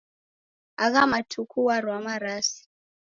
Agha 0.83 1.03
matuku 1.11 1.57
warwa 1.67 1.97
marasi. 2.05 2.61